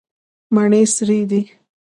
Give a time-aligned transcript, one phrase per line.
[0.55, 1.41] مڼې سرې دي.